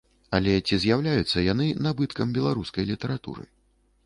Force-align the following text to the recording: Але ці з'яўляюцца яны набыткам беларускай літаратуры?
Але 0.37 0.53
ці 0.67 0.79
з'яўляюцца 0.85 1.43
яны 1.53 1.67
набыткам 1.89 2.33
беларускай 2.39 2.89
літаратуры? 2.95 3.49